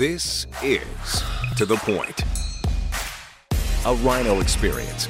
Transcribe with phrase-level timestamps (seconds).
[0.00, 1.22] This is
[1.58, 2.22] To The Point,
[3.84, 5.08] a Rhino experience.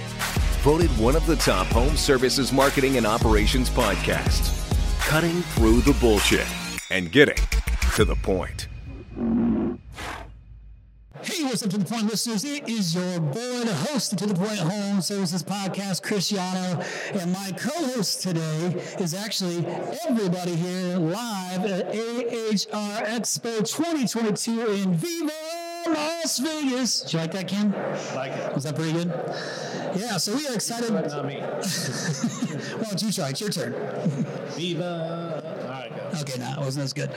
[0.62, 4.50] Voted one of the top home services marketing and operations podcasts.
[4.98, 6.44] Cutting through the bullshit
[6.90, 7.38] and getting
[7.94, 8.66] to the point.
[11.50, 12.44] Hey, up to the point listeners?
[12.44, 16.80] It is your boy, the host of To the Point Home Services Podcast, Chris Yano.
[17.20, 19.66] And my co-host today is actually
[20.08, 25.32] everybody here live at AHR Expo 2022 in Viva
[25.88, 27.00] Las Vegas.
[27.00, 27.72] Did you like that, Ken?
[28.14, 28.54] Like it.
[28.54, 29.08] Was that pretty good?
[29.96, 30.92] Yeah, so we are excited.
[30.92, 31.40] Not me.
[31.40, 33.30] Why don't you try?
[33.30, 33.72] It's your turn.
[34.52, 35.66] Viva.
[35.90, 36.20] All right, go.
[36.20, 37.10] Okay, no, it wasn't as good.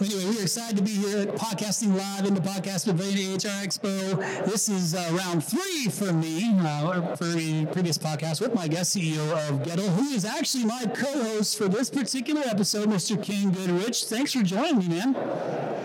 [0.00, 4.44] Anyway, we're excited to be here podcasting live in the podcast pavilion at AHR Expo.
[4.46, 8.96] This is uh, round three for me uh, for the previous podcast with my guest
[8.96, 13.20] CEO of Goettl, who is actually my co-host for this particular episode, Mr.
[13.22, 14.04] Ken Goodrich.
[14.04, 15.14] Thanks for joining me, man.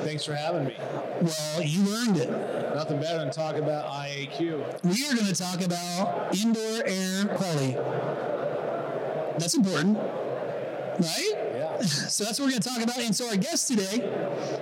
[0.03, 0.75] Thanks for having me.
[1.21, 2.29] Well, you earned it.
[2.75, 4.83] Nothing better than talk about IAQ.
[4.83, 7.73] We are going to talk about indoor air quality.
[9.39, 11.46] That's important, right?
[11.83, 12.97] So that's what we're going to talk about.
[12.99, 13.99] And so our guest today,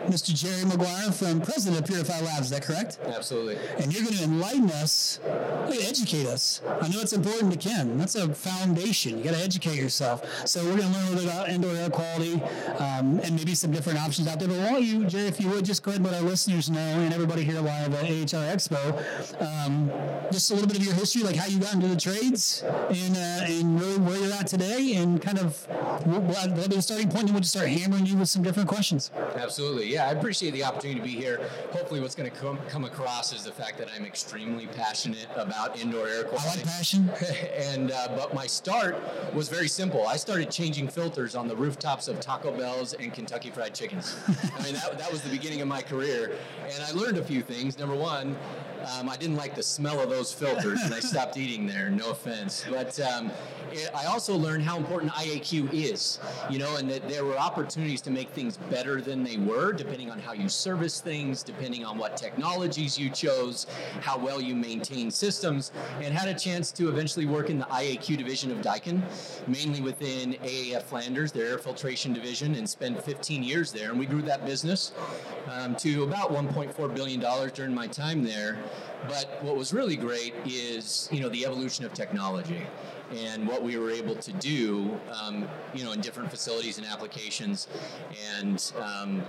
[0.08, 0.34] Mr.
[0.34, 2.46] Jerry McGuire from President of PuriFi Labs.
[2.46, 3.00] Is that correct?
[3.06, 3.58] Absolutely.
[3.78, 6.62] And you're going to enlighten us, you're educate us.
[6.82, 7.98] I know it's important to Ken.
[7.98, 9.18] That's a foundation.
[9.18, 10.48] You got to educate yourself.
[10.48, 12.42] So we're going to learn a little bit about indoor air quality
[12.80, 14.48] um, and maybe some different options out there.
[14.48, 16.70] But why don't you, Jerry, if you would, just go ahead and let our listeners
[16.70, 19.92] know and everybody here live at AHR Expo, um,
[20.32, 23.16] just a little bit of your history, like how you got into the trades and,
[23.16, 25.66] uh, and really where you're at today and kind of
[26.06, 26.76] what, what will be
[27.06, 29.12] starting point and we'll just start hammering you with some different questions.
[29.36, 29.92] Absolutely.
[29.92, 31.48] Yeah, I appreciate the opportunity to be here.
[31.72, 35.80] Hopefully, what's going to come, come across is the fact that I'm extremely passionate about
[35.80, 36.60] indoor air I quality.
[36.60, 37.10] like passion.
[37.58, 38.98] and uh, but my start
[39.34, 40.08] was very simple.
[40.08, 44.16] I started changing filters on the rooftops of Taco Bell's and Kentucky Fried Chickens.
[44.28, 47.42] I mean, that, that was the beginning of my career, and I learned a few
[47.42, 47.78] things.
[47.78, 48.36] Number one,
[48.98, 51.90] um, I didn't like the smell of those filters, and I stopped eating there.
[51.90, 53.32] No offense, but um,
[53.72, 56.20] it, I also learned how important IAQ is.
[56.50, 60.10] You know, and that there were opportunities to make things better than they were, depending
[60.10, 63.68] on how you service things, depending on what technologies you chose,
[64.00, 68.18] how well you maintain systems, and had a chance to eventually work in the IAQ
[68.18, 69.02] division of Daikin,
[69.46, 73.90] mainly within AAF Flanders, their air filtration division, and spent 15 years there.
[73.90, 74.94] And we grew that business
[75.52, 78.58] um, to about 1.4 billion dollars during my time there.
[79.10, 82.66] But what was really great is you know the evolution of technology
[83.14, 87.68] and what we were able to do, um, you know, in different facilities and applications.
[88.38, 89.24] And um,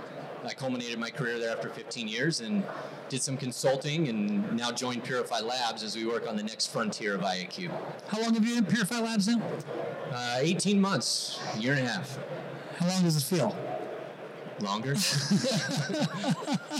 [0.45, 2.63] I culminated my career there after 15 years and
[3.09, 7.15] did some consulting and now joined PuriFi Labs as we work on the next frontier
[7.15, 7.71] of IAQ.
[8.07, 9.41] How long have you been in PuriFi Labs now?
[10.11, 12.17] Uh, 18 months, a year and a half.
[12.77, 13.55] How long does it feel?
[14.61, 14.95] Longer?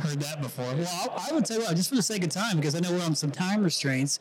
[0.00, 0.72] Heard that before.
[0.74, 0.88] Well,
[1.18, 3.02] I, I would say, well, just for the sake of time, because I know we're
[3.04, 4.20] on some time restraints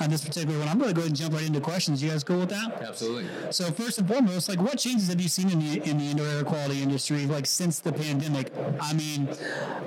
[0.00, 2.02] on this particular one, I'm going to go ahead and jump right into questions.
[2.02, 2.82] You guys cool with that?
[2.82, 3.26] Absolutely.
[3.50, 6.26] So first and foremost, like what changes have you seen in the in the indoor
[6.26, 8.52] air quality industry, like since the pandemic?
[8.80, 9.28] I mean,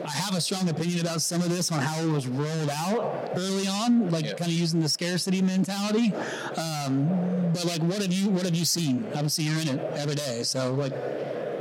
[0.06, 3.32] I have a strong opinion about some of this on how it was rolled out
[3.36, 4.34] early on, like Yeah.
[4.34, 6.14] kind of using the scarcity mentality.
[6.56, 9.06] Um, but like, what have you what have you seen?
[9.16, 10.94] Obviously, you're in it every day, so like,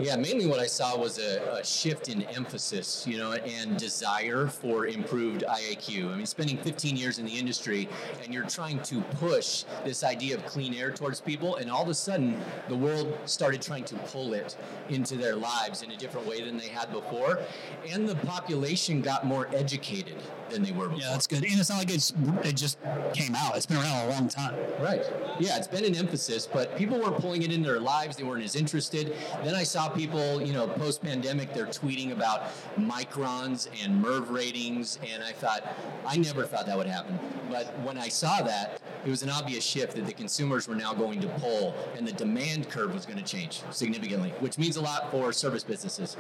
[0.01, 4.49] Yeah, mainly what I saw was a, a shift in emphasis, you know, and desire
[4.49, 6.13] for improved IAQ.
[6.13, 7.89] I mean, spending 15 years in the industry
[8.23, 11.89] and you're trying to push this idea of clean air towards people, and all of
[11.89, 14.57] a sudden the world started trying to pull it
[14.89, 17.41] into their lives in a different way than they had before,
[17.89, 20.17] and the population got more educated
[20.51, 21.03] than they were before.
[21.03, 21.45] yeah, that's good.
[21.45, 22.13] And it's not like it's
[22.43, 22.79] it just
[23.13, 23.57] came out.
[23.57, 24.55] It's been around a long time.
[24.81, 25.03] Right.
[25.39, 28.17] Yeah, it's been an emphasis, but people weren't pulling it into their lives.
[28.17, 29.17] They weren't as interested.
[29.43, 32.45] Then I saw people, you know, post pandemic, they're tweeting about
[32.79, 35.67] microns and MERV ratings, and I thought,
[36.07, 37.19] I never thought that would happen.
[37.51, 40.95] But when I saw that, it was an obvious shift that the consumers were now
[40.95, 44.81] going to pull, and the demand curve was going to change significantly, which means a
[44.81, 46.17] lot for service businesses.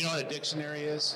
[0.00, 1.14] You know what a dictionary is?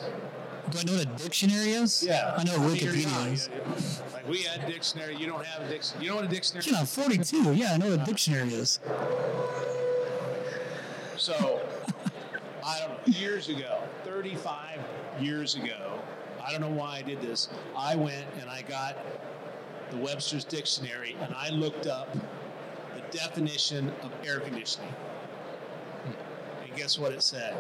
[0.71, 2.03] Do I know what a dictionary is?
[2.07, 2.35] Yeah.
[2.37, 3.11] I know what mean, you're young.
[3.33, 4.03] Wikipedia is.
[4.13, 5.17] Like we had dictionary.
[5.17, 6.05] You don't have a dictionary.
[6.05, 6.67] You know what a dictionary?
[6.67, 7.55] You know, I'm 42.
[7.55, 8.81] Yeah, I know what a dictionary is.
[11.17, 11.63] So,
[12.63, 13.19] I don't know.
[13.19, 14.79] Years ago, 35
[15.19, 15.99] years ago,
[16.47, 17.49] I don't know why I did this.
[17.75, 18.99] I went and I got
[19.93, 22.15] the Webster's Dictionary and I looked up
[22.95, 24.93] the definition of air conditioning.
[26.05, 27.57] And guess what it said?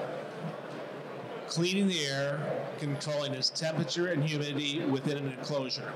[1.54, 2.40] Cleaning the air,
[2.80, 5.92] controlling its temperature and humidity within an enclosure.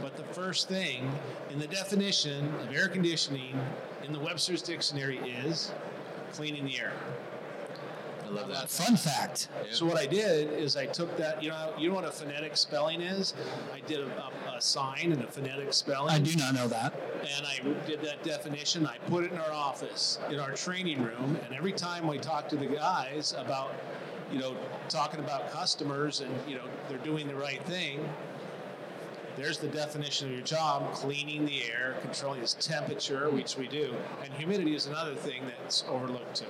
[0.00, 1.10] But the first thing
[1.50, 3.58] in the definition of air conditioning
[4.04, 5.72] in the Webster's Dictionary is
[6.32, 6.92] cleaning the air.
[8.24, 8.70] I love that.
[8.70, 9.48] Fun fact.
[9.72, 12.56] So what I did is I took that, you know, you know what a phonetic
[12.56, 13.34] spelling is?
[13.74, 16.14] I did a, a, a sign and a phonetic spelling.
[16.14, 16.94] I do not know that.
[17.36, 18.86] and I did that definition.
[18.86, 22.48] I put it in our office, in our training room, and every time we talk
[22.50, 23.74] to the guys about,
[24.32, 24.56] you know,
[24.88, 28.00] talking about customers and you know they're doing the right thing.
[29.36, 33.94] There's the definition of your job: cleaning the air, controlling its temperature, which we do,
[34.24, 36.46] and humidity is another thing that's overlooked too.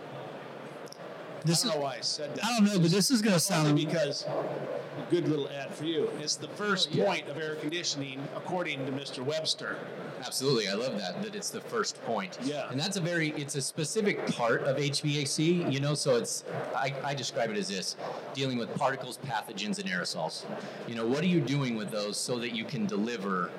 [1.44, 2.44] This I is, don't know why I said that.
[2.44, 3.76] I don't know, but this is going to Only sound.
[3.76, 6.10] because a good little ad for you.
[6.20, 7.04] It's the first yeah.
[7.04, 9.25] point of air conditioning, according to Mr.
[9.25, 9.76] Webster.
[10.25, 11.22] Absolutely, I love that.
[11.22, 12.38] That it's the first point.
[12.43, 12.70] Yeah.
[12.70, 15.72] and that's a very it's a specific part of HVAC.
[15.72, 16.44] You know, so it's
[16.75, 17.96] I, I describe it as this:
[18.34, 20.44] dealing with particles, pathogens, and aerosols.
[20.88, 23.50] You know, what are you doing with those so that you can deliver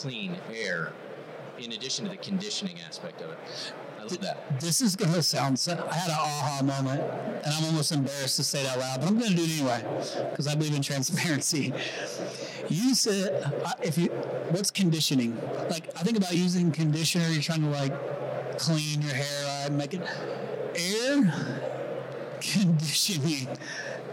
[0.00, 0.92] clean air,
[1.58, 3.38] in addition to the conditioning aspect of it.
[4.60, 5.58] This is going to sound.
[5.58, 7.02] So, I had an aha moment,
[7.44, 9.50] and I'm almost embarrassed to say it out loud, but I'm going to do it
[9.50, 9.84] anyway
[10.30, 11.72] because I believe in transparency.
[12.68, 14.08] You said, uh, if you,
[14.50, 15.36] what's conditioning?
[15.68, 17.28] Like, I think about using conditioner.
[17.28, 20.02] You're trying to like clean your hair, uh, make it
[20.74, 21.32] air
[22.40, 23.48] conditioning.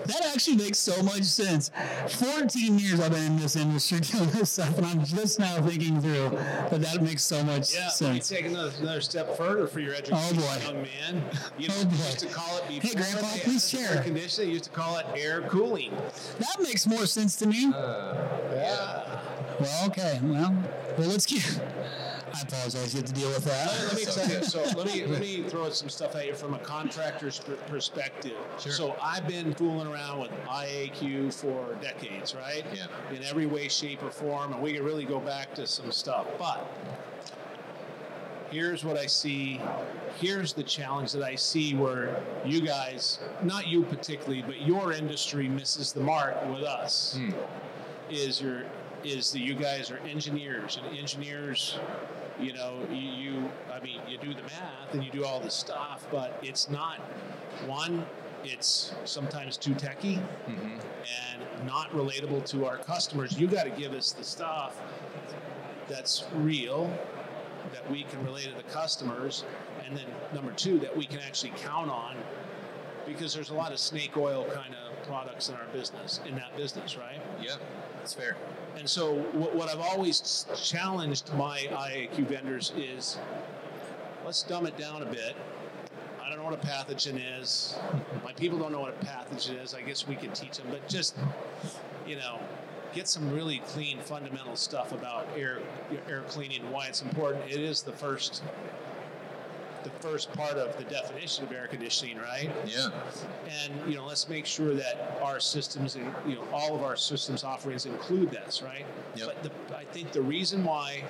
[0.08, 1.72] That actually makes so much sense.
[2.08, 6.02] 14 years I've been in this industry doing this stuff, and I'm just now thinking
[6.02, 6.30] through
[6.70, 8.30] that that makes so much Yeah, sense.
[8.30, 10.64] take another, another step further for your education, oh boy.
[10.66, 11.24] young man.
[11.58, 11.92] You know, Oh, boy.
[11.96, 14.02] used to call it before Grandpa, they please share.
[14.04, 15.92] Conditioning, used to call it air cooling.
[16.40, 17.72] That makes more sense to me.
[17.74, 18.16] Uh,
[18.54, 19.20] yeah.
[19.60, 20.20] Well, okay.
[20.24, 20.56] Well,
[20.98, 21.42] well, let's keep.
[22.38, 22.94] I apologize.
[22.94, 23.68] You have to deal with that.
[23.88, 24.44] let me tell you.
[24.44, 28.38] So let me let me throw some stuff at you from a contractor's perspective.
[28.60, 28.72] Sure.
[28.72, 32.64] So I've been fooling around with IAQ for decades, right?
[32.74, 32.88] Yeah.
[33.16, 36.28] In every way, shape, or form, and we can really go back to some stuff.
[36.38, 36.68] But
[38.52, 39.60] here's what I see.
[40.20, 45.48] Here's the challenge that I see where you guys, not you particularly, but your industry
[45.48, 47.18] misses the mark with us.
[47.20, 47.32] Hmm.
[48.10, 48.64] Is your
[49.04, 51.80] is that you guys are engineers and engineers
[52.40, 55.50] you know you, you i mean you do the math and you do all the
[55.50, 57.00] stuff but it's not
[57.66, 58.06] one
[58.44, 60.78] it's sometimes too techy mm-hmm.
[60.78, 63.38] and not relatable to our customers.
[63.38, 64.80] You got to give us the stuff
[65.88, 66.92] that's real
[67.74, 69.44] that we can relate to the customers
[69.86, 72.16] and then number two that we can actually count on
[73.06, 76.56] because there's a lot of snake oil kind of products in our business in that
[76.58, 77.22] business right?
[77.42, 77.56] Yeah,
[77.98, 78.36] that's fair.
[78.78, 83.18] And so, what, what I've always challenged my IAQ vendors is
[84.24, 85.36] let's dumb it down a bit.
[86.24, 87.76] I don't know what a pathogen is.
[88.24, 89.74] My people don't know what a pathogen is.
[89.74, 91.18] I guess we could teach them, but just,
[92.06, 92.40] you know,
[92.94, 95.60] get some really clean fundamental stuff about air
[96.08, 97.46] air cleaning why it's important.
[97.50, 98.44] It is the first
[99.88, 102.50] the first part of the definition of air conditioning, right?
[102.66, 102.90] Yeah.
[103.48, 106.96] and you know let's make sure that our systems and you know all of our
[106.96, 108.86] systems offerings include this right
[109.16, 109.28] Yep.
[109.28, 111.04] but the, i think the reason why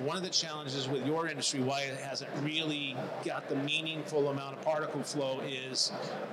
[0.00, 4.56] one of the challenges with your industry why it hasn't really got the meaningful amount
[4.56, 5.92] of particle flow is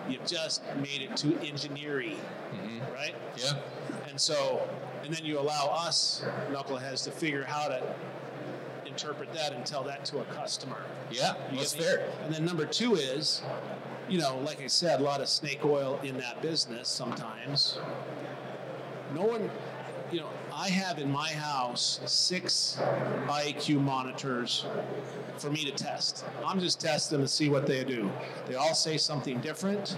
[0.09, 2.17] you've just made it too engineering
[2.53, 2.93] mm-hmm.
[2.93, 3.53] right Yeah.
[4.09, 4.67] and so
[5.03, 7.81] and then you allow us knuckleheads to figure how to
[8.99, 10.77] interpret that and tell that to a customer
[11.11, 11.33] Yeah.
[11.51, 12.05] you That's fair.
[12.23, 13.41] And then number two is,
[14.09, 17.77] you know, like I said, a lot of snake oil in that business sometimes.
[19.15, 19.49] No one,
[20.11, 22.77] you know, I have in my house six
[23.27, 24.65] IQ monitors
[25.37, 26.25] for me to test.
[26.45, 28.11] I'm just testing them to see what they do.
[28.47, 29.97] They all say something different.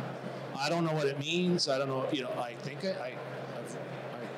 [0.58, 1.68] I don't know what it means.
[1.68, 3.14] I don't know, you know, I think I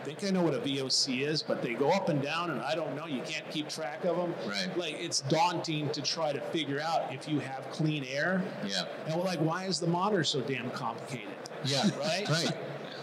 [0.03, 2.75] think I know what a VOC is, but they go up and down, and I
[2.75, 3.05] don't know.
[3.05, 4.33] You can't keep track of them.
[4.47, 4.75] Right.
[4.77, 8.43] Like it's daunting to try to figure out if you have clean air.
[8.65, 8.83] Yeah.
[9.07, 11.27] And we're like, why is the monitor so damn complicated?
[11.65, 11.89] Yeah.
[11.99, 12.27] Right.
[12.29, 12.51] Right.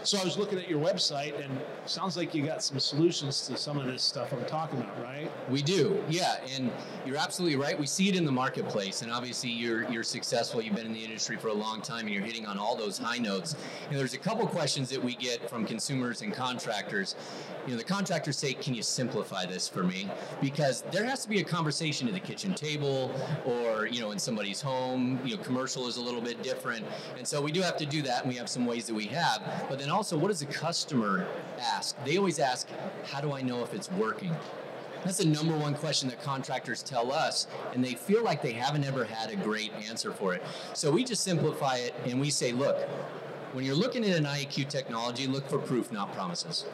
[0.03, 3.55] So I was looking at your website, and sounds like you got some solutions to
[3.55, 5.31] some of this stuff I'm talking about, right?
[5.49, 6.71] We do, yeah, and
[7.05, 7.79] you're absolutely right.
[7.79, 10.59] We see it in the marketplace, and obviously you're you're successful.
[10.61, 12.97] You've been in the industry for a long time, and you're hitting on all those
[12.97, 13.55] high notes.
[13.89, 17.15] And there's a couple questions that we get from consumers and contractors.
[17.67, 20.09] You know, the contractors say, "Can you simplify this for me?"
[20.41, 23.11] Because there has to be a conversation at the kitchen table,
[23.45, 25.19] or you know, in somebody's home.
[25.23, 26.85] You know, commercial is a little bit different,
[27.19, 28.23] and so we do have to do that.
[28.23, 31.27] And we have some ways that we have, but then also, what does the customer
[31.59, 31.95] ask?
[32.05, 32.67] They always ask,
[33.05, 34.35] "How do I know if it's working?"
[35.03, 38.83] That's the number one question that contractors tell us, and they feel like they haven't
[38.83, 40.43] ever had a great answer for it.
[40.73, 42.77] So we just simplify it and we say, look,
[43.53, 46.65] when you're looking at an IEQ technology, look for proof, not promises.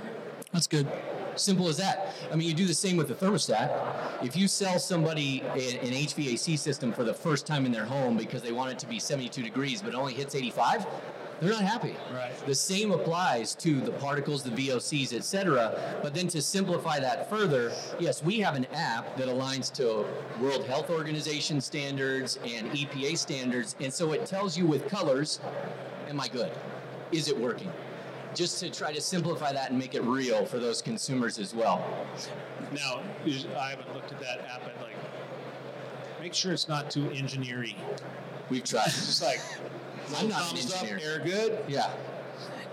[0.52, 0.88] That's good.
[1.36, 2.16] Simple as that.
[2.32, 4.24] I mean, you do the same with the thermostat.
[4.24, 8.42] If you sell somebody an HVAC system for the first time in their home because
[8.42, 10.86] they want it to be 72 degrees but it only hits 85,
[11.39, 11.96] they're not happy.
[12.13, 12.36] Right.
[12.46, 16.00] The same applies to the particles, the VOCs, etc.
[16.01, 20.06] But then to simplify that further, yes, we have an app that aligns to
[20.41, 25.39] World Health Organization standards and EPA standards, and so it tells you with colors,
[26.10, 26.51] am I good?
[27.12, 27.72] Is it working?
[28.34, 31.86] Just to try to simplify that and make it real for those consumers as well.
[32.74, 34.96] Now, I haven't looked at that app, but like,
[36.20, 37.75] make sure it's not too engineering.
[38.50, 38.88] We've tried.
[38.88, 39.39] It's just like,
[40.16, 41.10] I'm not an thumbs up, engineer.
[41.10, 41.90] air good, Yeah.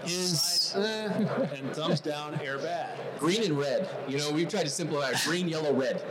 [0.07, 2.99] Is uh, and thumbs down, air bad.
[3.19, 3.89] Green and red.
[4.07, 5.17] You know, we've tried to simplify it.
[5.25, 6.03] green, yellow, red.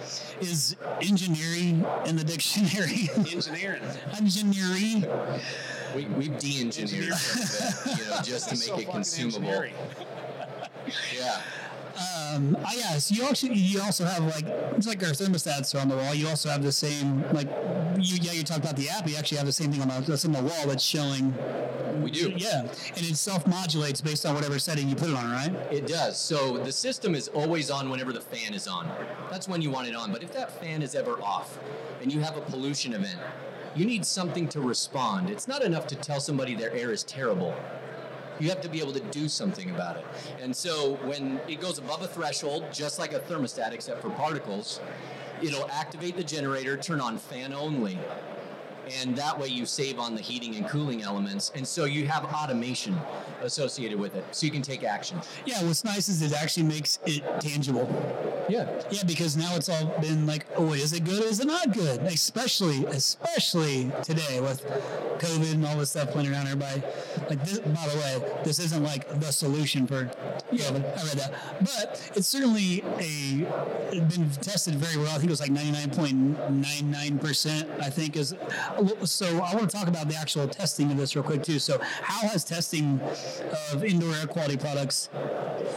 [0.41, 3.09] is engineering in the dictionary?
[3.15, 3.83] Engineering.
[4.17, 5.05] engineering.
[5.95, 9.65] We, we've de-engineered it a bit, you know, just to So make it fucking consumable.
[11.15, 11.41] Yeah.
[11.95, 14.45] Um, I yes, you actually you also have like
[14.75, 16.13] it's like our thermostats are on the wall.
[16.13, 17.47] You also have the same like
[17.99, 19.07] you yeah you talked about the app.
[19.07, 21.35] You actually have the same thing on the that's on the wall that's showing
[22.01, 22.33] We do.
[22.35, 25.53] yeah, and it self modulates based on whatever setting you put it on, right?
[25.71, 26.17] It does.
[26.19, 28.89] So the system is always on whenever the fan is on.
[29.29, 30.11] That's when you want it on.
[30.11, 31.59] But if that fan is ever off
[32.01, 33.19] and you have a pollution event,
[33.75, 35.29] you need something to respond.
[35.29, 37.55] It's not enough to tell somebody their air is terrible.
[38.39, 40.05] You have to be able to do something about it.
[40.41, 44.79] And so when it goes above a threshold, just like a thermostat except for particles,
[45.41, 47.99] it'll activate the generator, turn on fan only.
[49.01, 51.51] And that way you save on the heating and cooling elements.
[51.55, 52.97] And so you have automation
[53.41, 54.25] associated with it.
[54.31, 55.21] So you can take action.
[55.45, 57.87] Yeah, what's nice is it actually makes it tangible.
[58.49, 58.81] Yeah.
[58.91, 61.23] Yeah, because now it's all been like, oh, is it good?
[61.23, 62.01] Is it not good?
[62.01, 64.63] Especially, especially today with
[65.19, 66.81] COVID and all this stuff playing around everybody.
[67.29, 70.05] Like, this, by the way, this isn't like the solution for
[70.51, 70.83] COVID.
[70.83, 73.47] I read that, but it's certainly a
[73.95, 75.09] it's been tested very well.
[75.09, 76.15] I think it was like ninety nine point
[76.51, 77.69] nine nine percent.
[77.81, 78.35] I think is
[79.05, 79.25] so.
[79.25, 81.59] I want to talk about the actual testing of this real quick too.
[81.59, 82.99] So, how has testing
[83.71, 85.09] of indoor air quality products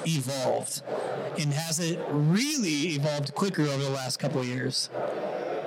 [0.07, 0.83] evolved?
[1.39, 4.89] And has it really evolved quicker over the last couple years?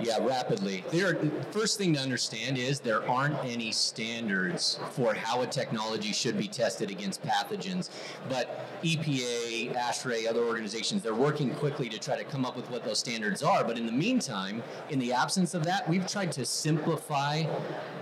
[0.01, 0.83] Yeah, rapidly.
[0.91, 1.15] There,
[1.51, 6.47] first thing to understand is there aren't any standards for how a technology should be
[6.47, 7.89] tested against pathogens.
[8.29, 12.85] But EPA, ASHRAE, other organizations, they're working quickly to try to come up with what
[12.85, 13.63] those standards are.
[13.63, 17.43] But in the meantime, in the absence of that, we've tried to simplify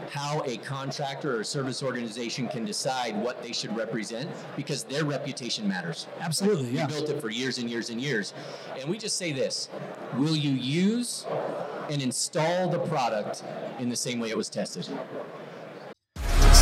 [0.09, 5.67] how a contractor or service organization can decide what they should represent because their reputation
[5.67, 6.07] matters.
[6.19, 6.87] Absolutely, yeah.
[6.87, 8.33] We built it for years and years and years.
[8.79, 9.69] And we just say this
[10.15, 11.25] Will you use
[11.89, 13.43] and install the product
[13.79, 14.87] in the same way it was tested?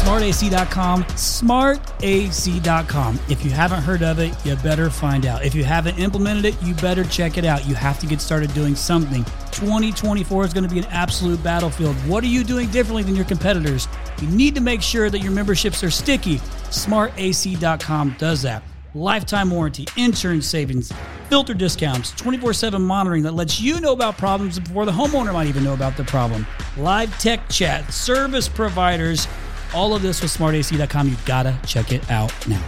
[0.05, 5.43] smartac.com smartac.com if you haven't heard of it you better find out.
[5.43, 7.67] If you haven't implemented it you better check it out.
[7.67, 9.23] You have to get started doing something.
[9.51, 11.95] 2024 is going to be an absolute battlefield.
[12.07, 13.87] What are you doing differently than your competitors?
[14.21, 16.37] You need to make sure that your memberships are sticky.
[16.69, 18.61] Smartac.com does that
[18.95, 20.91] lifetime warranty insurance savings
[21.29, 25.63] filter discounts 24-7 monitoring that lets you know about problems before the homeowner might even
[25.63, 26.47] know about the problem
[26.77, 29.27] live tech chat service providers
[29.75, 31.09] all of this with smartac.com.
[31.09, 32.63] You gotta check it out now.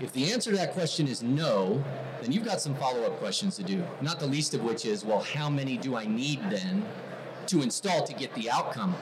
[0.00, 1.82] If the answer to that question is no,
[2.20, 3.82] then you've got some follow up questions to do.
[4.00, 6.84] Not the least of which is, well, how many do I need then
[7.46, 8.94] to install to get the outcome?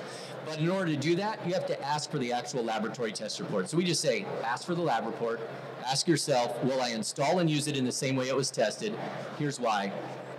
[0.46, 3.40] But in order to do that, you have to ask for the actual laboratory test
[3.40, 3.68] report.
[3.68, 5.40] So we just say, ask for the lab report.
[5.84, 8.96] Ask yourself, will I install and use it in the same way it was tested?
[9.38, 9.92] Here's why.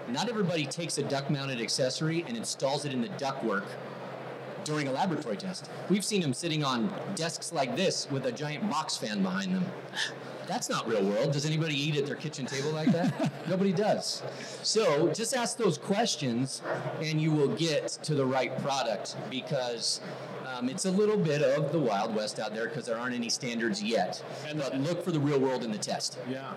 [0.09, 3.65] Not everybody takes a duct mounted accessory and installs it in the ductwork
[4.63, 5.69] during a laboratory test.
[5.89, 9.65] We've seen them sitting on desks like this with a giant box fan behind them.
[10.47, 11.33] That's not real world.
[11.33, 13.31] Does anybody eat at their kitchen table like that?
[13.49, 14.23] Nobody does.
[14.63, 16.61] So just ask those questions
[17.01, 19.99] and you will get to the right product because
[20.47, 23.29] um, it's a little bit of the Wild West out there because there aren't any
[23.29, 24.23] standards yet.
[24.47, 26.17] And- but look for the real world in the test.
[26.29, 26.53] Yeah.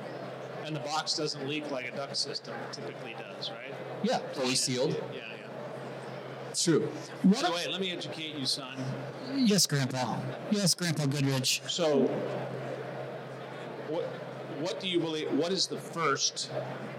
[0.65, 3.75] And the box doesn't leak like a duct system typically does, right?
[4.05, 4.91] Yeah, fully sealed.
[5.13, 6.51] Yeah, yeah.
[6.51, 6.89] It's true.
[7.25, 8.77] By the way, let me educate you, son.
[9.35, 10.19] Yes, Grandpa.
[10.51, 11.63] Yes, Grandpa Goodrich.
[11.67, 12.11] So,
[13.91, 14.05] what
[14.61, 15.31] what do you believe?
[15.33, 16.51] What is the first?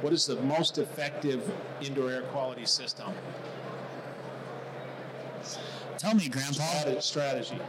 [0.01, 1.41] What is the most effective
[1.81, 3.13] indoor air quality system?
[5.97, 6.63] Tell me, Grandpa.
[6.63, 7.59] Strate- Strategy: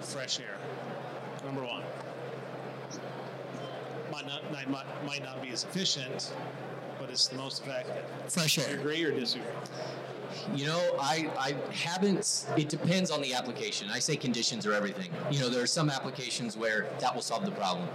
[0.00, 0.56] fresh air.
[1.44, 1.82] Number one.
[4.10, 4.68] Might not, might
[5.04, 6.32] might not be as efficient,
[6.98, 8.02] but it's the most effective.
[8.28, 8.78] Fresh Do you air.
[8.80, 9.46] agree or disagree?
[10.54, 13.88] You know, I, I haven't, it depends on the application.
[13.90, 15.10] I say conditions are everything.
[15.30, 17.88] You know, there are some applications where that will solve the problem.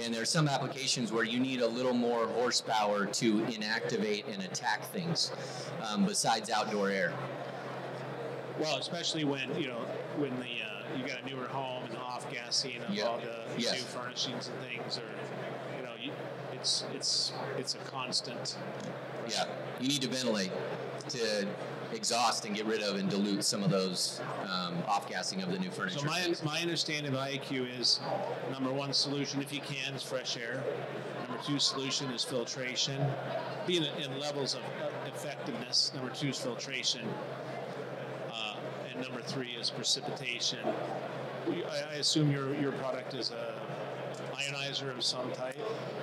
[0.00, 4.42] And there are some applications where you need a little more horsepower to inactivate and
[4.42, 5.32] attack things
[5.82, 7.12] um, besides outdoor air.
[8.60, 9.80] Well, especially when, you know,
[10.18, 13.06] when the uh, you got a newer home and the off gassing of Yep.
[13.06, 13.74] all the Yes.
[13.74, 15.02] new furnishings and things, or
[15.76, 16.12] you know, you,
[16.52, 18.56] it's it's it's a constant.
[19.28, 19.44] Yeah,
[19.80, 20.50] you need to ventilate
[21.10, 21.46] to
[21.92, 25.70] exhaust and get rid of and dilute some of those um, off-gassing of the new
[25.70, 26.00] furniture.
[26.00, 28.00] So my my understanding of IAQ is
[28.52, 30.62] number one solution, if you can, is fresh air.
[31.26, 33.04] Number two solution is filtration.
[33.66, 34.62] Being in levels of
[35.06, 35.92] effectiveness.
[35.94, 37.06] Number two is filtration.
[38.30, 38.56] Uh,
[38.90, 40.58] and number three is precipitation.
[41.48, 43.54] I, I assume your your product is a
[44.34, 45.56] ionizer of some type.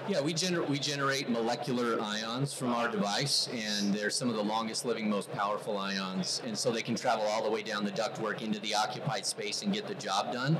[0.07, 4.43] Yeah, we, gener- we generate molecular ions from our device, and they're some of the
[4.43, 6.43] longest living, most powerful ions.
[6.45, 9.63] And so they can travel all the way down the ductwork into the occupied space
[9.63, 10.59] and get the job done.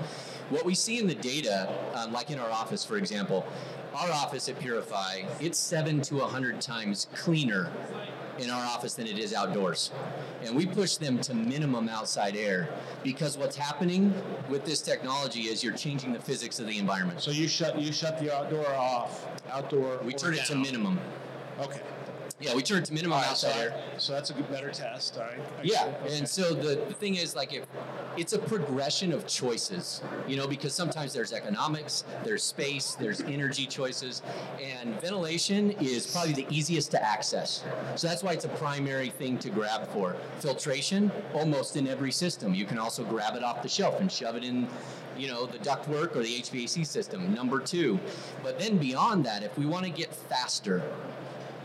[0.50, 3.46] What we see in the data, um, like in our office, for example,
[3.94, 7.72] our office at PuriFi, it's seven to a hundred times cleaner
[8.40, 9.92] in our office than it is outdoors.
[10.44, 12.70] And we push them to minimum outside air
[13.04, 14.14] because what's happening
[14.50, 17.22] with this technology is you're changing the physics of the environment.
[17.22, 19.28] So you shut you shut the outdoor off.
[19.52, 20.00] Outdoor.
[20.04, 21.00] we turn it to minimum.
[21.60, 21.82] Okay.
[22.42, 23.84] Yeah, we turn it to minimum right, so, outside air.
[23.98, 25.18] so that's a good, better test.
[25.18, 25.40] All right.
[25.64, 25.86] Yeah.
[26.04, 26.18] Okay.
[26.18, 27.66] and so the, the thing is, like, if
[28.18, 33.66] it's a progression of choices, you know, because sometimes there's economics, there's space, there's energy
[33.66, 34.22] choices,
[34.62, 37.64] and ventilation is probably the easiest to access.
[37.96, 40.18] So that's why it's a primary thing to grab for.
[40.40, 42.54] Filtration, almost in every system.
[42.54, 44.68] You can also grab it off the shelf and shove it in.
[45.18, 47.98] You know, the ductwork or the HVAC system, number two.
[48.44, 50.84] But then beyond that, if we want to get faster,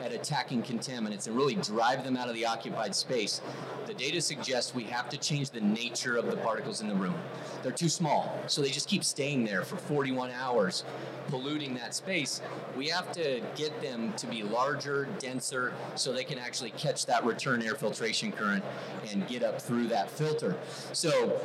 [0.00, 3.40] at attacking contaminants and really drive them out of the occupied space,
[3.86, 7.14] the data suggests we have to change the nature of the particles in the room.
[7.62, 10.84] They're too small, so they just keep staying there for 41 hours,
[11.28, 12.40] polluting that space.
[12.76, 17.24] We have to get them to be larger, denser, so they can actually catch that
[17.24, 18.64] return air filtration current
[19.10, 20.56] and get up through that filter.
[20.92, 21.40] So,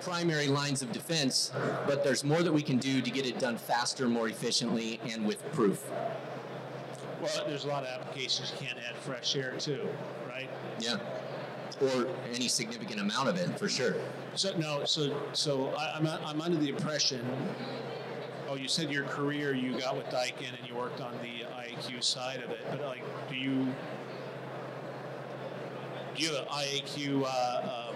[0.00, 1.50] primary lines of defense,
[1.86, 5.26] but there's more that we can do to get it done faster, more efficiently, and
[5.26, 5.84] with proof.
[7.20, 9.88] Well, there's a lot of applications you can't add fresh air to,
[10.28, 10.48] right?
[10.78, 10.98] Yeah.
[11.80, 13.96] Or any significant amount of it, for sure.
[14.34, 17.24] So no, so so I, I'm I'm under the impression.
[18.48, 22.02] Oh, you said your career you got with Daikin and you worked on the IAQ
[22.02, 23.66] side of it, but like, do you
[26.16, 27.92] do you have an IAQ uh, uh,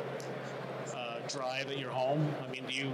[0.95, 2.33] uh, drive at your home?
[2.47, 2.93] I mean, do you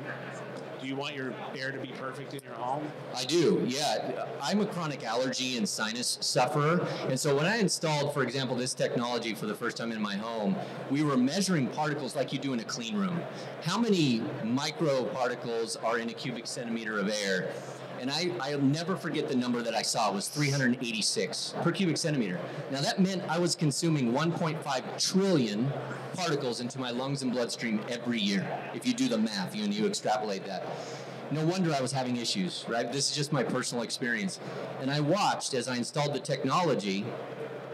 [0.81, 2.87] do you want your air to be perfect in your home?
[3.15, 4.27] I do, yeah.
[4.41, 6.87] I'm a chronic allergy and sinus sufferer.
[7.09, 10.17] And so when I installed, for example, this technology for the first time in my
[10.17, 10.57] home,
[10.91, 13.21] we were measuring particles like you do in a clean room.
[13.63, 17.53] How many microparticles are in a cubic centimeter of air?
[18.01, 20.13] And I, I'll never forget the number that I saw.
[20.13, 22.39] Was 386 per cubic centimeter.
[22.71, 25.71] Now that meant I was consuming 1.5 trillion
[26.15, 28.47] particles into my lungs and bloodstream every year.
[28.75, 30.67] If you do the math, you and you extrapolate that.
[31.31, 32.91] No wonder I was having issues, right?
[32.91, 34.41] This is just my personal experience.
[34.81, 37.05] And I watched as I installed the technology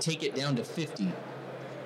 [0.01, 1.13] take it down to 50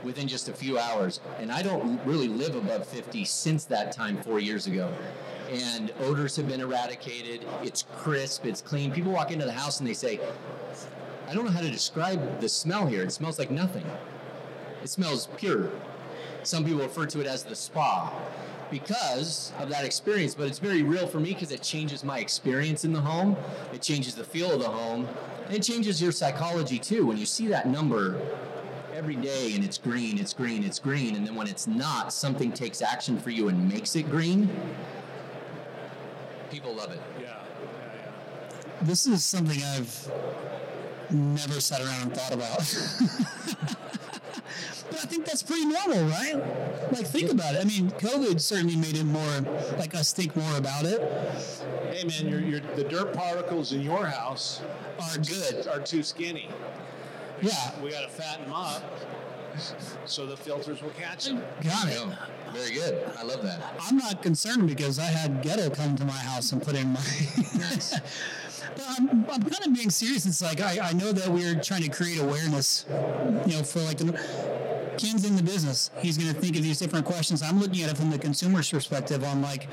[0.03, 1.21] within just a few hours.
[1.39, 4.93] And I don't really live above 50 since that time four years ago.
[5.49, 7.47] And odors have been eradicated.
[7.63, 8.93] It's crisp, it's clean.
[8.93, 10.21] People walk into the house and they say,
[11.27, 13.03] I don't know how to describe the smell here.
[13.03, 13.85] It smells like nothing.
[14.83, 15.71] It smells pure.
[16.43, 18.13] Some people refer to it as the spa
[18.71, 22.85] because of that experience, but it's very real for me because it changes my experience
[22.85, 23.37] in the home.
[23.73, 25.09] It changes the feel of the home.
[25.47, 27.07] And it changes your psychology too.
[27.07, 28.21] When you see that number
[28.95, 32.53] every day and it's green, it's green, it's green, and then when it's not, something
[32.53, 34.51] takes action for you and makes it green.
[36.51, 37.01] People love it.
[37.21, 37.37] Yeah, yeah,
[37.95, 38.11] yeah.
[38.83, 40.11] This is something I've
[41.11, 42.59] never sat around and thought about.
[44.91, 46.37] but I think that's pretty normal, right?
[46.93, 47.61] Like, think about it.
[47.61, 49.41] I mean, COVID certainly made it more,
[49.79, 51.01] like, us think more about it.
[51.93, 54.63] Hey man, your your the dirt particles in your house
[55.01, 55.67] Are good.
[55.67, 56.49] are too skinny.
[57.43, 57.81] Yeah.
[57.83, 58.83] We got to fatten them up
[60.05, 61.43] so the filters will catch them.
[61.63, 62.07] Got it.
[62.53, 63.11] Very good.
[63.19, 63.61] I love that.
[63.81, 67.01] I'm not concerned because I had Goettl come to my house and put in my.
[68.77, 70.27] but I'm, I'm kind of being serious.
[70.27, 72.87] It's like I, I know that we're trying to create awareness,
[73.47, 74.13] you know, for like the,
[74.99, 75.91] Ken's in the business.
[75.99, 77.43] He's going to think of these different questions.
[77.43, 79.69] I'm looking at it from the consumer's perspective on like,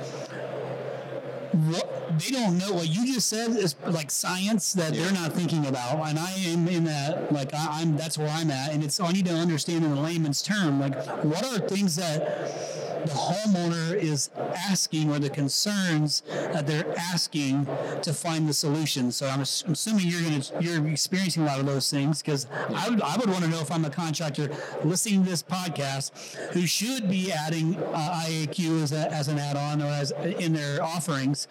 [1.51, 5.03] what they don't know what you just said is like science that Yeah.
[5.03, 8.51] they're not thinking about, and I am in that like I, I'm that's where I'm
[8.51, 11.95] at, and it's I need to understand in a layman's term like what are things
[11.97, 14.29] that the homeowner is
[14.69, 17.67] asking or the concerns that they're asking
[18.01, 19.11] to find the solution.
[19.11, 22.89] So I'm, I'm assuming you're gonna you're experiencing a lot of those things because I
[22.89, 24.49] would I would want to know if I'm a contractor
[24.83, 29.81] listening to this podcast who should be adding uh, IAQ as, a, as an add-on
[29.81, 31.47] or as in their offerings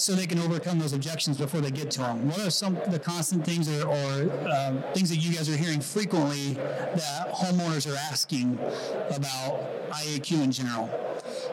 [0.00, 2.28] so they can overcome those objections before they get to them.
[2.28, 5.80] What are some the constant things or, or um, things that you guys are hearing
[5.80, 8.58] frequently that homeowners are asking
[9.10, 10.67] about IAQ in general?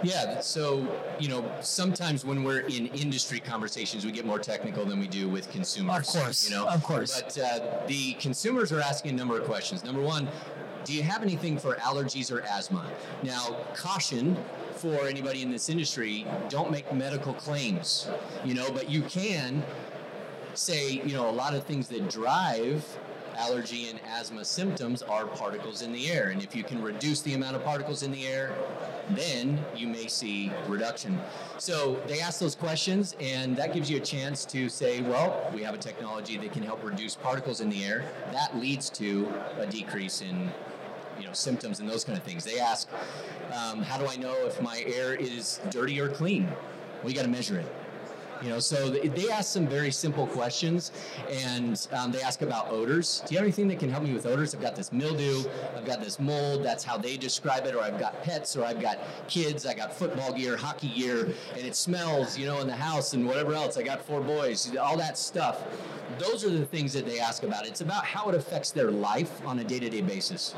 [0.03, 0.85] Yeah, so
[1.19, 5.27] you know, sometimes when we're in industry conversations, we get more technical than we do
[5.27, 6.07] with consumers.
[6.09, 7.21] Of course, you know, of course.
[7.21, 9.83] But uh, the consumers are asking a number of questions.
[9.83, 10.27] Number one,
[10.83, 12.85] do you have anything for allergies or asthma?
[13.23, 14.37] Now, caution
[14.75, 18.07] for anybody in this industry: don't make medical claims.
[18.43, 19.63] You know, but you can
[20.53, 22.85] say, you know, a lot of things that drive
[23.37, 26.29] allergy and asthma symptoms are particles in the air.
[26.29, 28.55] And if you can reduce the amount of particles in the air,
[29.11, 31.19] then you may see reduction.
[31.57, 35.61] So they ask those questions, and that gives you a chance to say, well, we
[35.63, 38.05] have a technology that can help reduce particles in the air.
[38.31, 40.49] That leads to a decrease in
[41.19, 42.43] you know symptoms and those kind of things.
[42.43, 42.89] They ask,
[43.53, 46.47] um, how do I know if my air is dirty or clean?
[47.03, 47.84] We got to measure it.
[48.41, 50.91] You know, so they ask some very simple questions,
[51.29, 53.23] and um, they ask about odors.
[53.25, 54.53] Do you have anything that can help me with odors?
[54.53, 55.43] I've got this mildew,
[55.75, 56.63] I've got this mold.
[56.63, 57.75] That's how they describe it.
[57.75, 59.65] Or I've got pets, or I've got kids.
[59.65, 63.25] I got football gear, hockey gear, and it smells, you know, in the house and
[63.25, 63.77] whatever else.
[63.77, 65.63] I got four boys, all that stuff.
[66.19, 67.65] Those are the things that they ask about.
[67.65, 70.55] It's about how it affects their life on a day-to-day basis.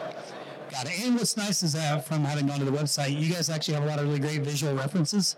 [0.72, 1.00] Got it.
[1.06, 3.84] And what's nice is that from having gone to the website, you guys actually have
[3.84, 5.38] a lot of really great visual references.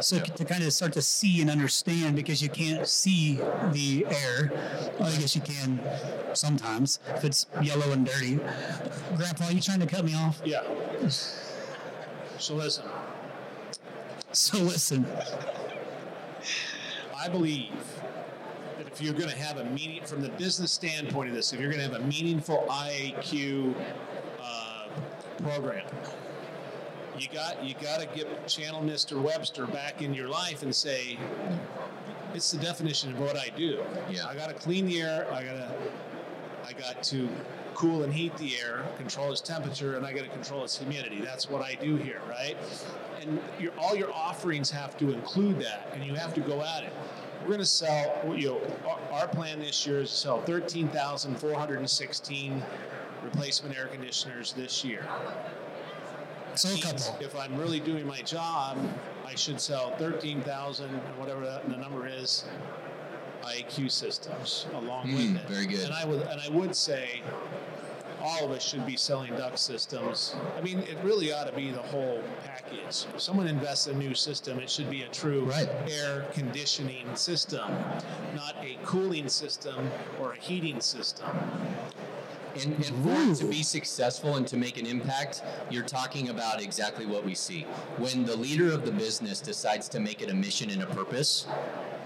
[0.00, 3.36] So to kind of start to see and understand because you can't see
[3.72, 4.52] the air.
[4.98, 5.80] Well, I guess you can
[6.34, 8.38] sometimes if it's yellow and dirty.
[9.16, 10.40] Grandpa, you trying to cut me off?
[10.44, 10.62] Yeah.
[12.38, 12.84] So listen,
[14.32, 15.06] So listen.
[17.16, 17.72] I believe
[18.78, 21.60] that if you're going to have a meaning, from the business standpoint of this, if
[21.60, 23.84] you're going to have a meaningful IAQ uh,
[25.42, 25.86] program,
[27.18, 29.20] you got you got to get channel Mr.
[29.20, 31.18] Webster back in your life and say,
[32.34, 33.82] it's the definition of what I do.
[34.10, 34.26] Yeah.
[34.26, 35.26] I got to clean the air.
[35.32, 35.72] I got to
[36.66, 37.28] I got to
[37.74, 41.20] cool and heat the air, control its temperature, and I got to control its humidity.
[41.20, 42.54] That's what I do here, right?
[43.22, 46.84] And your, all your offerings have to include that, and you have to go at
[46.84, 46.92] it.
[47.40, 52.62] We're going to sell, you know, our, our plan this year is to sell 13,416
[53.22, 55.06] replacement air conditioners this year.
[56.56, 56.68] So.
[57.20, 58.76] If I'm really doing my job,
[59.24, 62.44] I should sell 13,000, whatever that, the number is,
[63.42, 65.48] IQ systems along Mm, with it.
[65.48, 65.80] very good.
[65.84, 67.22] And I would and I would say
[68.20, 70.34] all of us should be selling duct systems.
[70.58, 73.06] I mean, it really ought to be the whole package.
[73.14, 75.70] If someone invests in a new system, it should be a true Right.
[75.88, 77.70] air conditioning system,
[78.34, 81.28] not a cooling system or a heating system.
[82.54, 86.60] And, and for it to be successful and to make an impact, you're talking about
[86.62, 87.62] exactly what we see.
[87.98, 91.46] When the leader of the business decides to make it a mission and a purpose,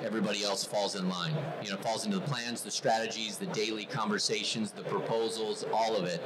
[0.02, 1.34] everybody else falls in line.
[1.62, 6.04] You know, falls into the plans, the strategies, the daily conversations, the proposals, all of
[6.04, 6.20] it.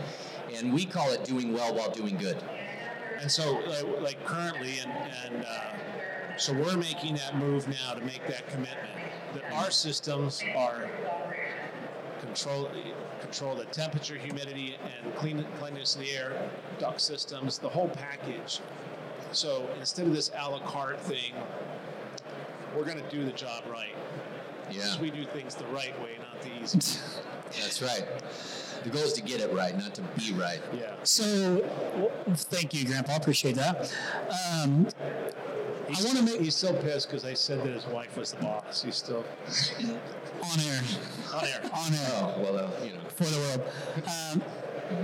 [0.54, 2.42] And we call it doing well while doing good.
[3.20, 4.92] And so, like, like currently, and,
[5.24, 8.88] and uh, so we're making that move now to make that commitment
[9.34, 10.88] that our systems are
[12.20, 12.70] control
[13.20, 18.60] control the temperature, humidity, and clean, cleanliness of the air, duct systems, the whole package.
[19.32, 21.34] So instead of this a la carte thing,
[22.76, 23.94] we're going to do the job right.
[24.70, 26.78] Yeah, we do things the right way, not the easy.
[27.60, 28.04] that's right.
[28.84, 30.60] The goal is to get it right, not to be right.
[30.78, 30.92] yeah.
[31.02, 31.56] So
[31.94, 33.12] w- thank you, Grandpa.
[33.12, 33.92] I appreciate that.
[34.52, 34.86] Um,
[35.88, 38.42] I want to make He's still pissed because I said that his wife was the
[38.42, 38.82] boss.
[38.82, 39.24] He's still
[40.42, 40.82] on air.
[41.34, 41.60] on air.
[41.74, 42.10] On air.
[42.12, 43.00] Oh, well, uh, you know.
[43.14, 43.62] for the world.
[44.06, 44.42] Um,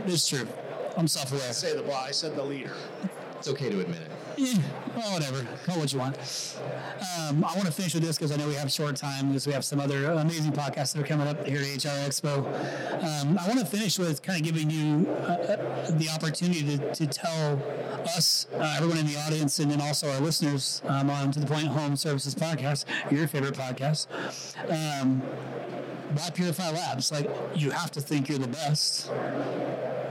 [0.07, 0.47] it's true.
[0.97, 1.49] I'm self-aware.
[1.49, 2.09] I say the boss.
[2.09, 2.73] I said the leader.
[3.38, 4.11] It's okay to admit it.
[4.37, 5.47] Well, whatever.
[5.64, 6.16] Call what you want.
[7.18, 9.47] Um, I want to finish with this because I know we have short time because
[9.47, 12.38] we have some other amazing podcasts that are coming up here at AHR Expo.
[13.03, 16.94] Um, I want to finish with kind of giving you uh, uh, the opportunity to,
[16.94, 17.61] to tell
[18.16, 21.47] us, uh, everyone in the audience, and then also our listeners um, on To The
[21.47, 24.07] Point Home Services podcast, your favorite podcast,
[24.70, 27.11] um, why PuriFi Labs?
[27.11, 29.11] Like, you have to think you're the best.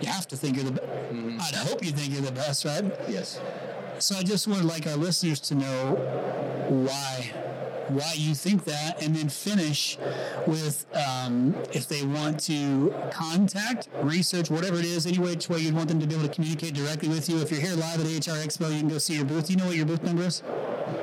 [0.02, 1.54] You have to think you're the best.
[1.54, 2.84] I'd hope you think you're the best, right?
[3.08, 3.40] Yes.
[4.00, 5.96] So I just would like our listeners to know
[6.68, 7.32] why
[7.90, 9.98] why you think that, and then finish
[10.48, 15.76] with um, if they want to contact, research, whatever it is, any which way you'd
[15.76, 17.38] want them to be able to communicate directly with you.
[17.40, 19.48] If you're here live at AHR Expo, you can go see your booth.
[19.48, 20.42] Do you know what your booth number is?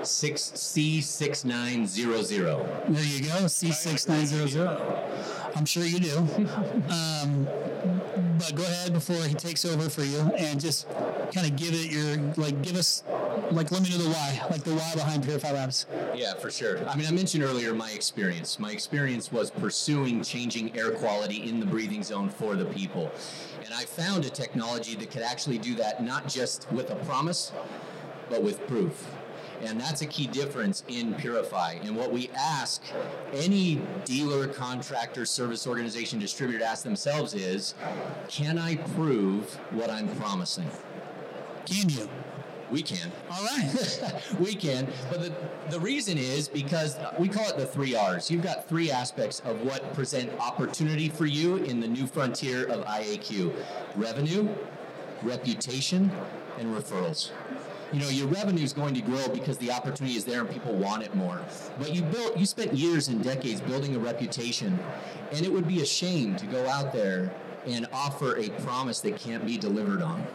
[0.03, 2.67] Six C six nine zero zero.
[2.89, 5.57] There you go, C6900.
[5.57, 6.27] I'm sure you do.
[6.91, 7.47] Um,
[8.39, 10.87] but go ahead before he takes over for you and just
[11.33, 13.03] kind of give it your, like, give us,
[13.51, 15.87] like, let me know the why, like the why behind PuriFi Labs.
[16.15, 16.87] Yeah, for sure.
[16.89, 18.59] I mean, I mentioned earlier my experience.
[18.59, 23.11] My experience was pursuing changing air quality in the breathing zone for the people.
[23.65, 27.53] And I found a technology that could actually do that not just with a promise,
[28.29, 29.07] but with proof.
[29.63, 31.87] And that's a key difference in PuriFi.
[31.87, 32.83] And what we ask
[33.33, 37.75] any dealer, contractor, service organization, distributor to ask themselves is
[38.29, 40.71] can I prove what I'm promising?
[41.71, 42.09] Can you?
[42.71, 43.11] We can.
[43.31, 44.23] All right.
[44.41, 44.89] we can.
[45.09, 45.33] But the,
[45.71, 48.31] the reason is because we call it the three R's.
[48.31, 52.85] You've got three aspects of what present opportunity for you in the new frontier of
[52.87, 53.55] IAQ
[53.97, 54.49] revenue,
[55.23, 56.11] reputation,
[56.59, 57.31] and referrals.
[57.93, 60.73] You know, your revenue is going to grow because the opportunity is there and people
[60.75, 61.41] want it more.
[61.79, 64.79] But you built, you spent years and decades building a reputation,
[65.33, 67.33] and it would be a shame to go out there
[67.67, 70.27] and offer a promise that can't be delivered on.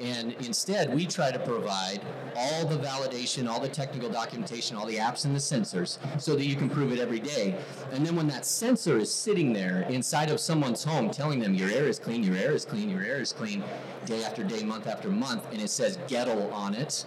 [0.00, 2.00] And instead, we try to provide
[2.36, 6.44] all the validation, all the technical documentation, all the apps and the sensors so that
[6.44, 7.56] you can prove it every day.
[7.92, 11.70] And then when that sensor is sitting there inside of someone's home telling them your
[11.70, 13.62] air is clean, your air is clean, your air is clean,
[14.06, 17.04] day after day, month after month, and it says Goettl on it,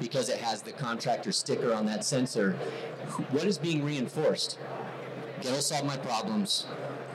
[0.00, 2.52] because it has the contractor sticker on that sensor,
[3.30, 4.58] what is being reinforced?
[5.40, 6.66] Goettl solved my problems.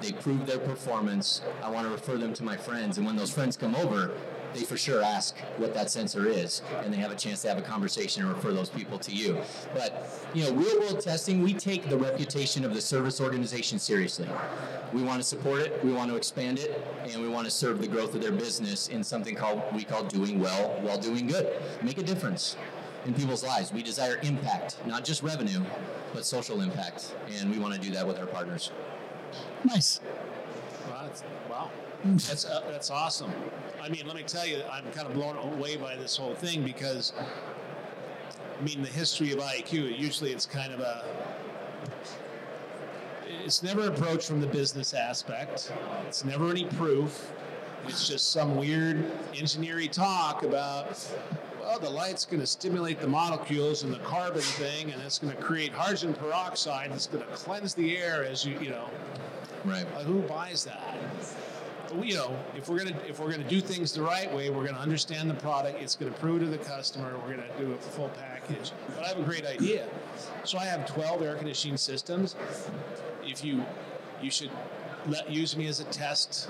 [0.02, 1.42] They prove their performance.
[1.64, 2.98] I want to refer them to my friends.
[2.98, 4.12] And when those friends come over,
[4.54, 7.58] they for sure ask what that sensor is, and they have a chance to have
[7.58, 9.42] a conversation and refer those people to you.
[9.74, 14.28] But you know, real world testing, we take the reputation of the service organization seriously.
[14.94, 17.82] We want to support it, we want to expand it, and we want to serve
[17.82, 21.50] the growth of their business in something called we call doing well while doing good.
[21.84, 22.56] Make a difference
[23.06, 23.72] in people's lives.
[23.72, 25.62] We desire impact, not just revenue,
[26.14, 28.72] but social impact, and we want to do that with our partners.
[29.63, 30.00] Nice.
[30.89, 31.72] Wow, that's, wow.
[32.04, 33.32] That's, uh, that's awesome.
[33.82, 36.63] I mean, let me tell you, I'm kind of blown away by this whole thing
[36.63, 41.04] because, I mean, the history of IQ, usually it's kind of a,
[43.43, 45.72] it's never approached from the business aspect.
[46.08, 47.32] It's never any proof.
[47.88, 50.98] It's just some weird engineering talk about,
[51.62, 55.36] well, the light's going to stimulate the molecules and the carbon thing, and it's going
[55.36, 56.91] to create hydrogen peroxide.
[56.91, 58.89] It's going to cleanse the air as you, you know.
[59.67, 59.86] Right.
[59.95, 60.95] Uh, who buys that?
[62.01, 64.77] You know, if we're gonna if we're gonna do things the right way, we're gonna
[64.77, 65.82] understand the product.
[65.82, 67.17] It's gonna prove to the customer.
[67.23, 68.71] We're gonna do a full package.
[68.95, 69.88] But I have a great idea.
[70.43, 72.36] So I have 12 air conditioning systems.
[73.25, 73.65] If you
[74.21, 74.51] you should
[75.08, 76.50] let use me as a test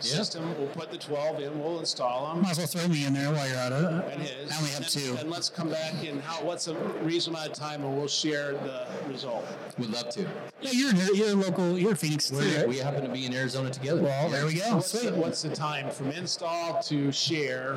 [0.00, 0.56] system.
[0.58, 1.62] We'll put the 12 in.
[1.62, 2.42] We'll install them.
[2.42, 4.12] Might as well throw me in there while you're at it.
[4.12, 4.52] And his.
[4.52, 5.16] I only have and, two.
[5.18, 8.52] And let's come back in how what's a reasonable amount of time, and we'll share
[8.52, 9.46] the result.
[9.78, 10.22] We'd love to.
[10.60, 11.78] Yeah, you're in- you're local.
[11.78, 12.68] You're Phoenix too, We're, right?
[12.68, 14.02] we happen to be in Arizona together.
[14.02, 14.76] Well, there we go.
[14.76, 17.76] What's the, what's the time from install to share?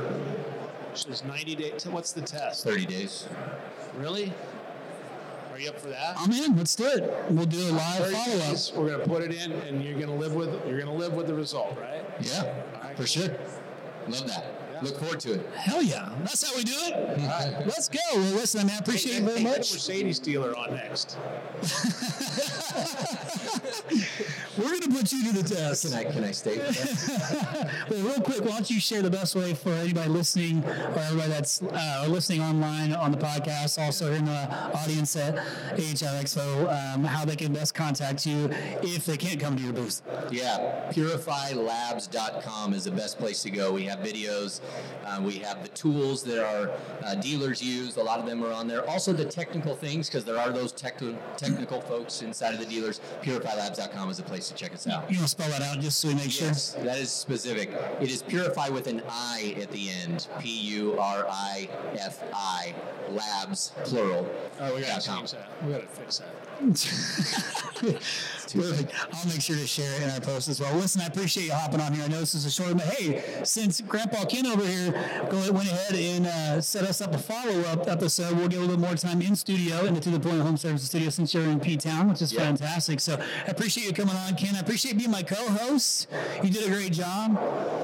[1.06, 1.86] There's 90 days.
[1.88, 2.64] What's the test?
[2.64, 3.28] 30 days.
[3.98, 4.32] Really?
[5.54, 6.16] Are you up for that?
[6.18, 6.58] I'm in.
[6.58, 7.04] Let's do it.
[7.30, 8.58] We'll do a live follow up.
[8.76, 11.36] We're gonna put it in, and you're gonna live with you're gonna live with the
[11.36, 12.04] result, right?
[12.22, 12.52] Yeah,
[12.84, 12.98] right.
[12.98, 13.30] for sure.
[14.08, 14.53] Love that.
[14.84, 15.50] Look forward to it.
[15.56, 16.10] Hell yeah.
[16.20, 17.20] That's how we do it.
[17.66, 18.00] Let's go.
[18.14, 19.72] Well, listen, man, I appreciate you very Hey, much.
[19.74, 21.18] Mercedes dealer on next.
[24.58, 25.86] We're going to put you to the test.
[25.86, 26.58] Can I can I stay?
[27.90, 31.30] Wait, real quick, why don't you share the best way for anybody listening or everybody
[31.30, 35.36] that's uh, listening online on the podcast, also in the audience at
[35.76, 38.50] Expo, um, how they can best contact you
[38.84, 40.02] if they can't come to your booth?
[40.32, 43.72] Yeah, purifilabs.com is the best place to go.
[43.74, 44.62] We have videos,
[45.06, 46.72] uh, we have the tools that our
[47.06, 47.98] uh, dealers use.
[47.98, 48.88] A lot of them are on there.
[48.90, 51.02] Also, the technical things, because there are those tech-
[51.38, 53.00] technical folks inside of the dealers.
[53.22, 55.10] Purifilabs.com is a place to check us out.
[55.12, 56.48] You want to spell that out just so we make sure?
[56.50, 57.72] That is specific.
[58.02, 60.28] It is purify with an I at the end.
[60.40, 62.74] P U R I F I,
[63.10, 64.30] labs, plural.
[64.60, 65.18] Oh, we gotta dot com.
[65.20, 65.50] change that.
[65.64, 66.34] We gotta fix that.
[68.54, 68.94] Perfect.
[69.14, 70.74] I'll make sure to share it in our post as well.
[70.76, 72.04] Listen, I appreciate you hopping on here.
[72.04, 74.92] I know this is a short, but hey, since Grandpa Ken over here
[75.30, 78.62] go, went ahead and uh, set us up a follow up episode, we'll get a
[78.62, 81.44] little more time in studio and To the Point of Home Services studio since you're
[81.44, 82.42] in P Town, which is Yeah.
[82.42, 83.00] fantastic.
[83.00, 84.56] So I appreciate you coming on, Ken.
[84.56, 86.08] I appreciate being my co host.
[86.44, 87.38] You did a great job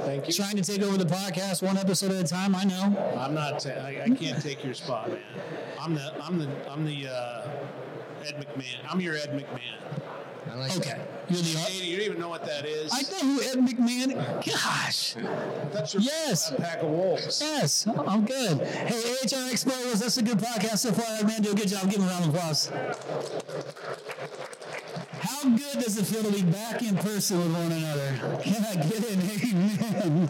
[0.05, 0.33] Thank you.
[0.33, 2.53] trying to take over the podcast one episode at a time.
[2.55, 3.15] I know.
[3.17, 3.59] I'm not.
[3.59, 5.19] ta- I, I can't take your spot, man.
[5.79, 6.13] I'm the.
[6.23, 6.49] I'm the.
[6.69, 7.07] I'm the.
[7.07, 7.47] Uh,
[8.27, 8.75] Ed McMahon.
[8.89, 10.01] I'm your Ed McMahon.
[10.51, 10.89] I like Okay.
[10.91, 10.99] that.
[11.29, 11.59] You're the.
[11.59, 12.91] Hey, you don't even know what that is.
[12.93, 14.15] I know who Ed McMahon.
[14.45, 15.15] Gosh.
[15.71, 16.51] That's your Yes.
[16.51, 17.39] a pack of wolves.
[17.41, 18.59] Yes, I'm good.
[18.61, 21.23] Hey, AHR Expo, was this a good podcast so far?
[21.27, 21.83] Man, do a good job.
[21.91, 22.71] Give him a round of applause.
[25.21, 28.39] How good does it feel to be back in person with one another?
[28.43, 30.29] Can I get an amen?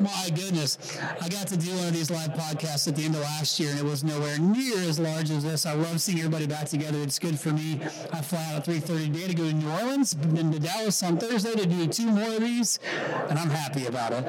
[0.00, 0.78] My goodness.
[1.20, 3.68] I got to do one of these live podcasts at the end of last year,
[3.70, 5.66] and it was nowhere near as large as this.
[5.66, 6.98] I love seeing everybody back together.
[7.02, 7.78] It's good for me.
[8.10, 11.18] I fly out at 3.30 today to go to New Orleans, then to Dallas on
[11.18, 12.78] Thursday to do two more of these,
[13.28, 14.24] and I'm happy about it.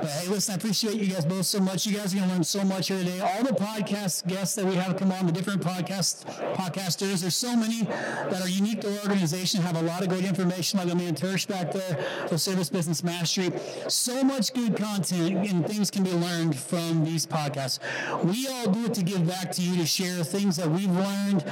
[0.00, 1.86] But hey, listen, I appreciate you guys both so much.
[1.86, 3.20] You guys are going to learn so much here today.
[3.20, 6.24] All the podcast guests that we have come on, the different podcast
[6.56, 10.24] podcasters, there's so many that are unique to our organization, have a lot of great
[10.24, 13.52] information, like a man Tersh back there for Service Business Mastery.
[13.86, 17.78] So much good content and things can be learned from these podcasts.
[18.24, 21.44] We all do it to give back to you, to share things that we've learned.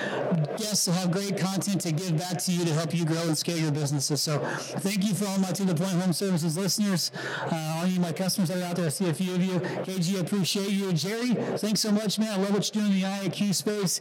[0.57, 3.37] Guests will have great content to give back to you to help you grow and
[3.37, 4.21] scale your businesses.
[4.21, 7.13] So thank you for all my To The Point Home Services listeners,
[7.51, 8.87] uh, all you my customers that are out there.
[8.87, 9.61] I see a few of you.
[9.61, 10.93] KG, I appreciate you.
[10.93, 12.33] Jerry, thanks so much, man.
[12.33, 14.01] I love what you're doing in the IAQ space.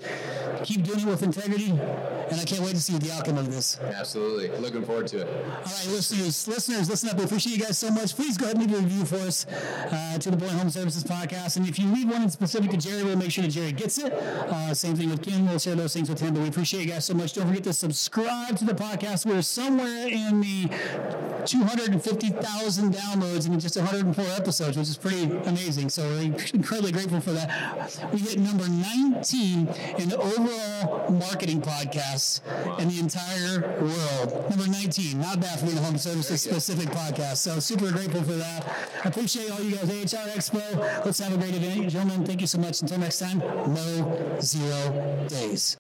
[0.63, 3.79] Keep doing it with integrity, and I can't wait to see the outcome of this.
[3.79, 4.49] Absolutely.
[4.59, 5.27] Looking forward to it.
[5.27, 7.17] All right, listeners, listeners, listen up.
[7.17, 8.15] We appreciate you guys so much.
[8.15, 11.03] Please go ahead and leave a review for us uh, to the Point Home Services
[11.03, 11.57] podcast.
[11.57, 13.97] And if you need one in specific to Jerry, we'll make sure that Jerry gets
[13.97, 14.13] it.
[14.13, 15.47] Uh, same thing with Ken.
[15.47, 16.33] We'll share those things with him.
[16.33, 17.33] But we appreciate you guys so much.
[17.33, 19.25] Don't forget to subscribe to the podcast.
[19.25, 20.69] We're somewhere in the
[21.45, 25.89] 250,000 downloads in just 104 episodes, which is pretty amazing.
[25.89, 28.09] So we're incredibly grateful for that.
[28.13, 32.41] We hit number 19 in overall marketing podcasts
[32.79, 34.49] in the entire world.
[34.49, 35.19] Number 19.
[35.19, 37.37] Not bad for being home services specific podcast.
[37.37, 38.67] So super grateful for that.
[39.03, 40.13] I appreciate all you guys.
[40.13, 41.05] AHR Expo.
[41.05, 41.89] Let's have a great event.
[41.89, 42.81] Gentlemen, thank you so much.
[42.81, 45.77] Until next time, no zero days.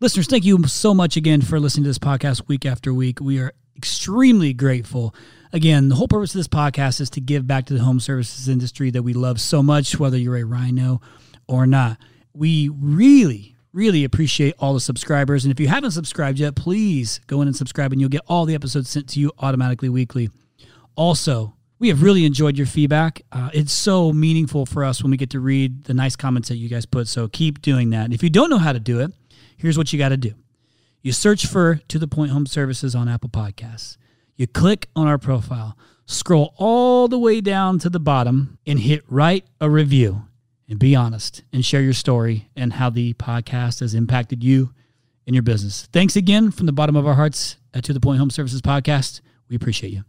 [0.00, 3.20] Listeners, thank you so much again for listening to this podcast week after week.
[3.20, 5.14] We are extremely grateful.
[5.52, 8.48] Again, the whole purpose of this podcast is to give back to the home services
[8.48, 11.00] industry that we love so much, whether you're a rhino
[11.46, 11.98] or not.
[12.32, 15.44] We really, really appreciate all the subscribers.
[15.44, 18.44] And if you haven't subscribed yet, please go in and subscribe, and you'll get all
[18.44, 20.30] the episodes sent to you automatically weekly.
[20.96, 23.22] Also, we have really enjoyed your feedback.
[23.32, 26.56] Uh, it's so meaningful for us when we get to read the nice comments that
[26.56, 27.08] you guys put.
[27.08, 28.04] So keep doing that.
[28.04, 29.10] And if you don't know how to do it,
[29.56, 30.32] here's what you got to do
[31.02, 33.96] you search for To The Point Home Services on Apple Podcasts.
[34.36, 39.02] You click on our profile, scroll all the way down to the bottom, and hit
[39.08, 40.28] write a review.
[40.68, 44.72] And be honest and share your story and how the podcast has impacted you
[45.26, 45.88] and your business.
[45.92, 49.20] Thanks again from the bottom of our hearts at To The Point Home Services Podcast.
[49.48, 50.04] We appreciate you.